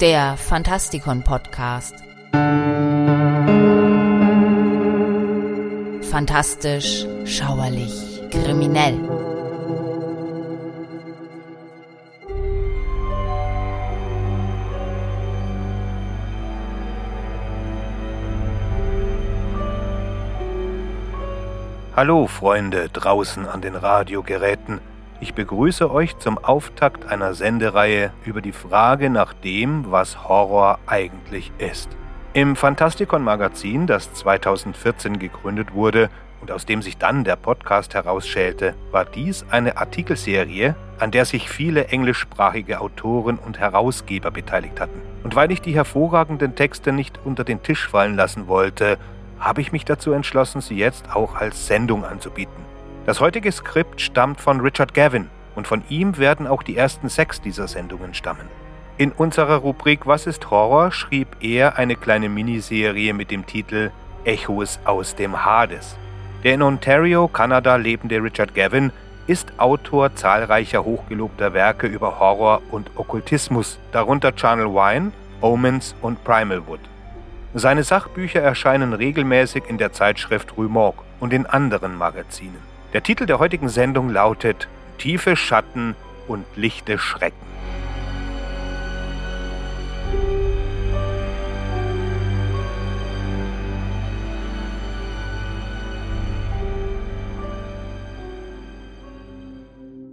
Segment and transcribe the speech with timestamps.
[0.00, 1.94] Der Fantastikon Podcast.
[6.10, 8.98] Fantastisch, schauerlich, kriminell.
[21.94, 24.80] Hallo Freunde draußen an den Radiogeräten.
[25.24, 31.50] Ich begrüße euch zum Auftakt einer Sendereihe über die Frage nach dem, was Horror eigentlich
[31.56, 31.88] ist.
[32.34, 36.10] Im Fantastikon Magazin, das 2014 gegründet wurde
[36.42, 41.48] und aus dem sich dann der Podcast herausschälte, war dies eine Artikelserie, an der sich
[41.48, 45.00] viele englischsprachige Autoren und Herausgeber beteiligt hatten.
[45.22, 48.98] Und weil ich die hervorragenden Texte nicht unter den Tisch fallen lassen wollte,
[49.38, 52.63] habe ich mich dazu entschlossen, sie jetzt auch als Sendung anzubieten.
[53.06, 57.38] Das heutige Skript stammt von Richard Gavin und von ihm werden auch die ersten sechs
[57.38, 58.48] dieser Sendungen stammen.
[58.96, 63.90] In unserer Rubrik Was ist Horror schrieb er eine kleine Miniserie mit dem Titel
[64.24, 65.96] Echos aus dem Hades.
[66.44, 68.90] Der in Ontario, Kanada lebende Richard Gavin
[69.26, 76.66] ist Autor zahlreicher hochgelobter Werke über Horror und Okkultismus, darunter Channel Wine, Omens und Primal
[76.66, 76.80] Wood.
[77.52, 82.73] Seine Sachbücher erscheinen regelmäßig in der Zeitschrift Rue Morgue und in anderen Magazinen.
[82.94, 85.96] Der Titel der heutigen Sendung lautet Tiefe Schatten
[86.28, 87.34] und lichte Schrecken.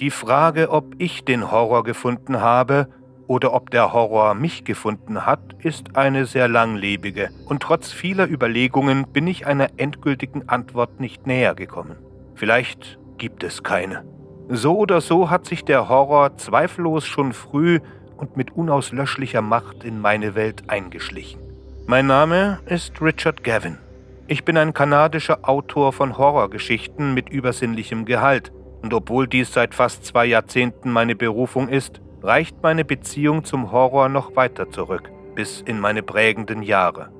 [0.00, 2.88] Die Frage, ob ich den Horror gefunden habe,
[3.26, 9.06] oder ob der Horror mich gefunden hat, ist eine sehr langlebige, und trotz vieler Überlegungen
[9.06, 12.09] bin ich einer endgültigen Antwort nicht näher gekommen.
[12.40, 14.02] Vielleicht gibt es keine.
[14.48, 17.80] So oder so hat sich der Horror zweifellos schon früh
[18.16, 21.38] und mit unauslöschlicher Macht in meine Welt eingeschlichen.
[21.86, 23.76] Mein Name ist Richard Gavin.
[24.26, 30.06] Ich bin ein kanadischer Autor von Horrorgeschichten mit übersinnlichem Gehalt, und obwohl dies seit fast
[30.06, 35.78] zwei Jahrzehnten meine Berufung ist, reicht meine Beziehung zum Horror noch weiter zurück, bis in
[35.78, 37.10] meine prägenden Jahre.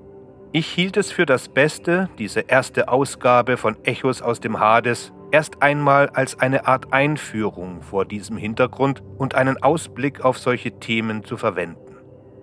[0.52, 5.62] Ich hielt es für das Beste, diese erste Ausgabe von Echos aus dem Hades erst
[5.62, 11.36] einmal als eine Art Einführung vor diesem Hintergrund und einen Ausblick auf solche Themen zu
[11.36, 11.78] verwenden.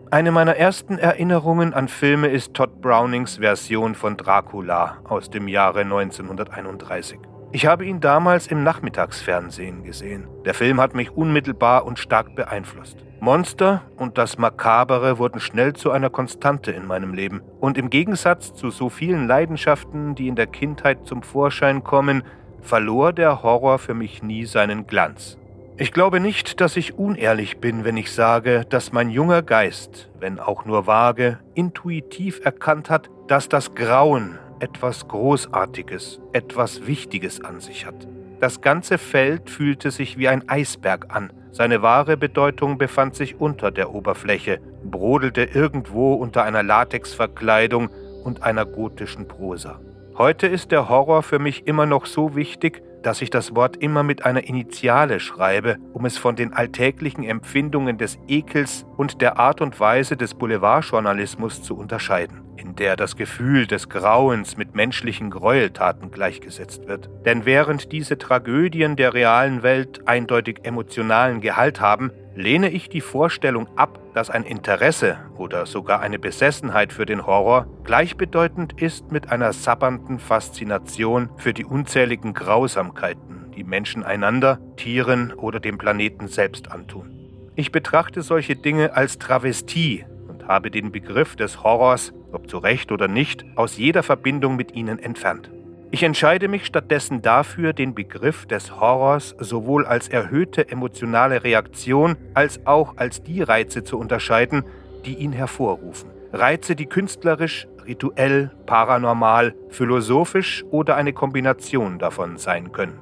[0.10, 5.82] Eine meiner ersten Erinnerungen an Filme ist Todd Brownings Version von Dracula aus dem Jahre
[5.82, 7.20] 1931.
[7.54, 10.28] Ich habe ihn damals im Nachmittagsfernsehen gesehen.
[10.44, 12.98] Der Film hat mich unmittelbar und stark beeinflusst.
[13.22, 17.42] Monster und das Makabere wurden schnell zu einer Konstante in meinem Leben.
[17.62, 22.24] Und im Gegensatz zu so vielen Leidenschaften, die in der Kindheit zum Vorschein kommen,
[22.62, 25.38] verlor der Horror für mich nie seinen Glanz.
[25.78, 30.40] Ich glaube nicht, dass ich unehrlich bin, wenn ich sage, dass mein junger Geist, wenn
[30.40, 37.86] auch nur vage, intuitiv erkannt hat, dass das Grauen etwas Großartiges, etwas Wichtiges an sich
[37.86, 38.08] hat.
[38.40, 41.32] Das ganze Feld fühlte sich wie ein Eisberg an.
[41.52, 47.90] Seine wahre Bedeutung befand sich unter der Oberfläche, brodelte irgendwo unter einer Latexverkleidung
[48.24, 49.80] und einer gotischen Prosa.
[50.18, 54.04] Heute ist der Horror für mich immer noch so wichtig, dass ich das Wort immer
[54.04, 59.62] mit einer Initiale schreibe, um es von den alltäglichen Empfindungen des Ekels und der Art
[59.62, 66.12] und Weise des Boulevardjournalismus zu unterscheiden, in der das Gefühl des Grauens mit menschlichen Gräueltaten
[66.12, 67.10] gleichgesetzt wird.
[67.24, 73.68] Denn während diese Tragödien der realen Welt eindeutig emotionalen Gehalt haben, lehne ich die Vorstellung
[73.76, 79.54] ab, dass ein Interesse oder sogar eine Besessenheit für den Horror gleichbedeutend ist mit einer
[79.54, 87.12] sabbernden Faszination für die unzähligen Grausamkeiten, die Menschen einander, Tieren oder dem Planeten selbst antun.
[87.56, 92.92] Ich betrachte solche Dinge als Travestie und habe den Begriff des Horrors, ob zu Recht
[92.92, 95.50] oder nicht, aus jeder Verbindung mit ihnen entfernt.
[95.90, 102.66] Ich entscheide mich stattdessen dafür, den Begriff des Horrors sowohl als erhöhte emotionale Reaktion als
[102.66, 104.64] auch als die Reize zu unterscheiden,
[105.06, 106.10] die ihn hervorrufen.
[106.34, 113.00] Reize, die künstlerisch, rituell, paranormal, philosophisch oder eine Kombination davon sein können.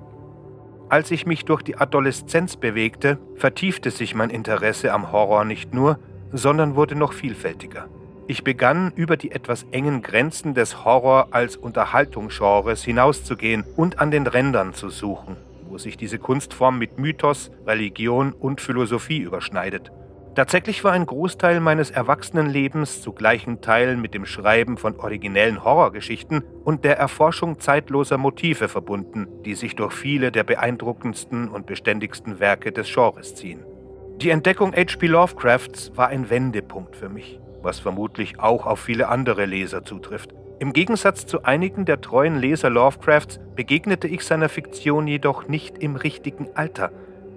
[0.88, 5.98] Als ich mich durch die Adoleszenz bewegte, vertiefte sich mein Interesse am Horror nicht nur,
[6.32, 7.88] sondern wurde noch vielfältiger.
[8.28, 14.26] Ich begann über die etwas engen Grenzen des Horror als Unterhaltungsgenres hinauszugehen und an den
[14.26, 15.38] Rändern zu suchen,
[15.70, 19.92] wo sich diese Kunstform mit Mythos, Religion und Philosophie überschneidet.
[20.34, 26.44] Tatsächlich war ein Großteil meines Erwachsenenlebens zu gleichen Teilen mit dem Schreiben von originellen Horrorgeschichten
[26.64, 32.72] und der Erforschung zeitloser Motive verbunden, die sich durch viele der beeindruckendsten und beständigsten Werke
[32.72, 33.64] des Genres ziehen.
[34.18, 35.08] Die Entdeckung H.P.
[35.08, 40.34] Lovecrafts war ein Wendepunkt für mich, was vermutlich auch auf viele andere Leser zutrifft.
[40.60, 45.98] Im Gegensatz zu einigen der treuen Leser Lovecrafts begegnete ich seiner Fiktion jedoch nicht im
[45.98, 46.92] richtigen Alter,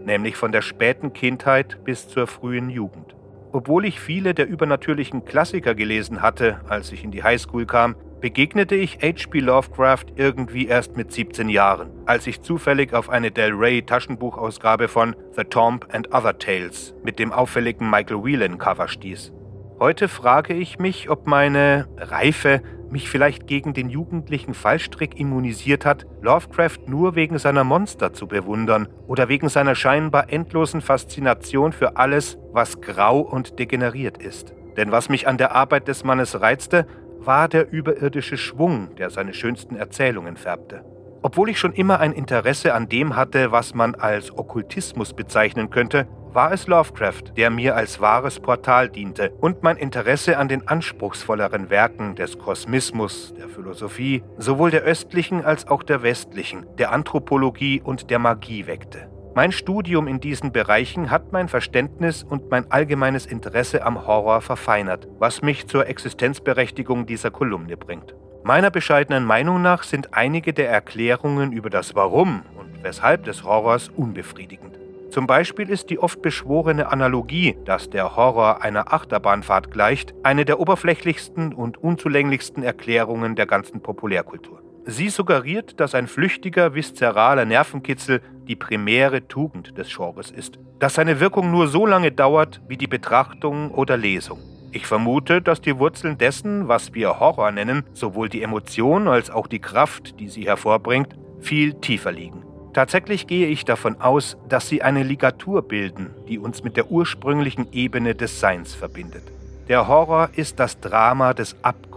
[0.05, 3.17] nämlich von der späten Kindheit bis zur frühen Jugend.
[3.51, 8.75] Obwohl ich viele der übernatürlichen Klassiker gelesen hatte, als ich in die Highschool kam, begegnete
[8.75, 9.41] ich H.P.
[9.41, 15.17] Lovecraft irgendwie erst mit 17 Jahren, als ich zufällig auf eine Del Rey Taschenbuchausgabe von
[15.37, 19.33] The Tomb and Other Tales mit dem auffälligen Michael Whelan Cover stieß.
[19.81, 26.05] Heute frage ich mich, ob meine Reife mich vielleicht gegen den jugendlichen Fallstrick immunisiert hat,
[26.21, 32.39] Lovecraft nur wegen seiner Monster zu bewundern oder wegen seiner scheinbar endlosen Faszination für alles,
[32.51, 34.53] was grau und degeneriert ist.
[34.77, 36.85] Denn was mich an der Arbeit des Mannes reizte,
[37.21, 40.85] war der überirdische Schwung, der seine schönsten Erzählungen färbte.
[41.23, 46.07] Obwohl ich schon immer ein Interesse an dem hatte, was man als Okkultismus bezeichnen könnte,
[46.33, 51.71] war es Lovecraft, der mir als wahres Portal diente und mein Interesse an den anspruchsvolleren
[51.71, 58.11] Werken des Kosmismus, der Philosophie, sowohl der östlichen als auch der westlichen, der Anthropologie und
[58.11, 59.11] der Magie weckte.
[59.35, 65.09] Mein Studium in diesen Bereichen hat mein Verständnis und mein allgemeines Interesse am Horror verfeinert,
[65.19, 68.15] was mich zur Existenzberechtigung dieser Kolumne bringt.
[68.45, 73.89] Meiner bescheidenen Meinung nach sind einige der Erklärungen über das Warum und Weshalb des Horrors
[73.89, 74.79] unbefriedigend.
[75.11, 80.61] Zum Beispiel ist die oft beschworene Analogie, dass der Horror einer Achterbahnfahrt gleicht, eine der
[80.61, 84.63] oberflächlichsten und unzulänglichsten Erklärungen der ganzen Populärkultur.
[84.85, 91.21] Sie suggeriert, dass ein flüchtiger, viszeraler Nervenkitzel die primäre Tugend des Genres ist, dass seine
[91.21, 94.39] Wirkung nur so lange dauert wie die Betrachtung oder Lesung.
[94.73, 99.47] Ich vermute, dass die Wurzeln dessen, was wir Horror nennen, sowohl die Emotion als auch
[99.47, 102.43] die Kraft, die sie hervorbringt, viel tiefer liegen.
[102.75, 107.73] Tatsächlich gehe ich davon aus, dass sie eine Ligatur bilden, die uns mit der ursprünglichen
[107.73, 109.25] Ebene des Seins verbindet.
[109.69, 111.89] Der Horror ist das Drama des Abgrunds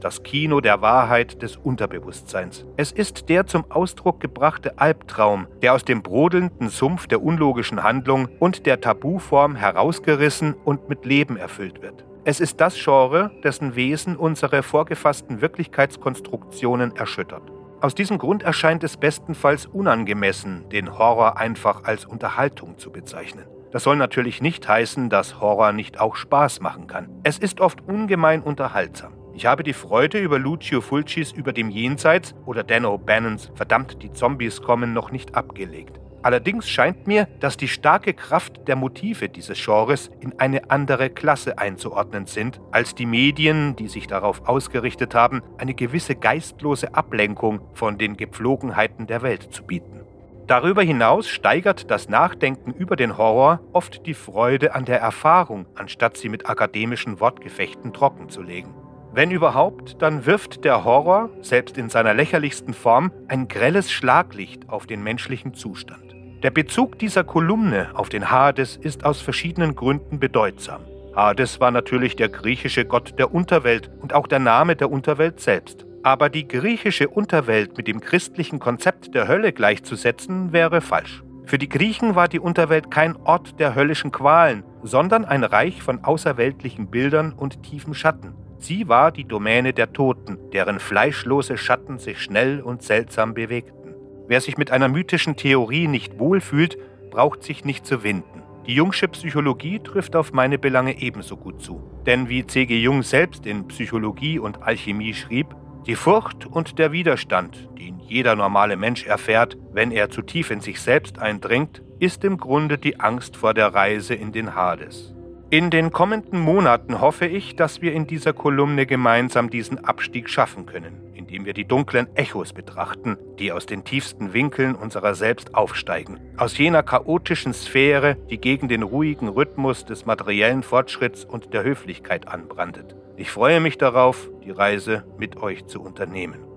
[0.00, 2.64] das Kino der Wahrheit des Unterbewusstseins.
[2.76, 8.28] Es ist der zum Ausdruck gebrachte Albtraum, der aus dem brodelnden Sumpf der unlogischen Handlung
[8.38, 12.04] und der Tabuform herausgerissen und mit Leben erfüllt wird.
[12.22, 17.42] Es ist das Genre, dessen Wesen unsere vorgefassten Wirklichkeitskonstruktionen erschüttert.
[17.80, 23.46] Aus diesem Grund erscheint es bestenfalls unangemessen, den Horror einfach als Unterhaltung zu bezeichnen.
[23.72, 27.08] Das soll natürlich nicht heißen, dass Horror nicht auch Spaß machen kann.
[27.22, 29.14] Es ist oft ungemein unterhaltsam.
[29.32, 34.12] Ich habe die Freude über Lucio Fulcis Über dem Jenseits oder Dan O'Bannons Verdammt, die
[34.12, 35.98] Zombies kommen noch nicht abgelegt.
[36.22, 41.58] Allerdings scheint mir, dass die starke Kraft der Motive dieses Genres in eine andere Klasse
[41.58, 47.96] einzuordnen sind, als die Medien, die sich darauf ausgerichtet haben, eine gewisse geistlose Ablenkung von
[47.96, 50.00] den Gepflogenheiten der Welt zu bieten.
[50.46, 56.16] Darüber hinaus steigert das Nachdenken über den Horror oft die Freude an der Erfahrung, anstatt
[56.16, 58.79] sie mit akademischen Wortgefechten trockenzulegen.
[59.12, 64.86] Wenn überhaupt, dann wirft der Horror, selbst in seiner lächerlichsten Form, ein grelles Schlaglicht auf
[64.86, 66.14] den menschlichen Zustand.
[66.44, 70.82] Der Bezug dieser Kolumne auf den Hades ist aus verschiedenen Gründen bedeutsam.
[71.14, 75.84] Hades war natürlich der griechische Gott der Unterwelt und auch der Name der Unterwelt selbst.
[76.04, 81.22] Aber die griechische Unterwelt mit dem christlichen Konzept der Hölle gleichzusetzen, wäre falsch.
[81.44, 86.04] Für die Griechen war die Unterwelt kein Ort der höllischen Qualen, sondern ein Reich von
[86.04, 88.34] außerweltlichen Bildern und tiefen Schatten.
[88.60, 93.94] Sie war die Domäne der Toten, deren fleischlose Schatten sich schnell und seltsam bewegten.
[94.28, 96.76] Wer sich mit einer mythischen Theorie nicht wohlfühlt,
[97.10, 98.42] braucht sich nicht zu winden.
[98.66, 101.82] Die Jungsche Psychologie trifft auf meine Belange ebenso gut zu.
[102.04, 102.78] Denn wie C.G.
[102.78, 108.76] Jung selbst in Psychologie und Alchemie schrieb, die Furcht und der Widerstand, den jeder normale
[108.76, 113.38] Mensch erfährt, wenn er zu tief in sich selbst eindringt, ist im Grunde die Angst
[113.38, 115.14] vor der Reise in den Hades.
[115.52, 120.64] In den kommenden Monaten hoffe ich, dass wir in dieser Kolumne gemeinsam diesen Abstieg schaffen
[120.64, 126.20] können, indem wir die dunklen Echos betrachten, die aus den tiefsten Winkeln unserer selbst aufsteigen,
[126.36, 132.28] aus jener chaotischen Sphäre, die gegen den ruhigen Rhythmus des materiellen Fortschritts und der Höflichkeit
[132.28, 132.94] anbrandet.
[133.16, 136.49] Ich freue mich darauf, die Reise mit euch zu unternehmen.